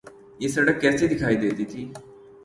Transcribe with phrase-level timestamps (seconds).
[0.41, 1.81] یہ سڑک کیسی دکھائی دیتی تھی۔